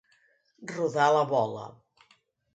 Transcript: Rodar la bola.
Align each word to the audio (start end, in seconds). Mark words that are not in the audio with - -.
Rodar 0.71 1.11
la 1.17 1.21
bola. 1.35 1.69